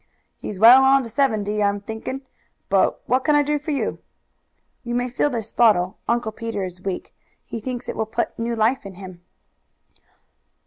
"He's 0.35 0.57
well 0.57 0.83
on 0.83 1.03
to 1.03 1.09
seventy, 1.09 1.61
I'm 1.61 1.79
thinking. 1.79 2.21
But 2.69 3.07
what 3.07 3.23
can 3.23 3.35
I 3.35 3.43
do 3.43 3.59
for 3.59 3.69
you?" 3.69 3.99
"You 4.83 4.95
may 4.95 5.11
fill 5.11 5.29
this 5.29 5.51
bottle; 5.53 5.99
Uncle 6.07 6.31
Peter 6.31 6.63
is 6.65 6.81
weak, 6.81 7.13
he 7.45 7.59
thinks 7.59 7.87
it 7.87 7.95
will 7.95 8.07
put 8.07 8.39
new 8.39 8.55
life 8.55 8.83
in 8.83 8.95
him." 8.95 9.21